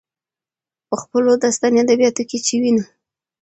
[0.87, 2.83] په خپلو داستاني ادبياتو کې چې وينو،